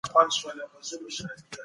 دین 0.09 0.29
سته. 1.11 1.57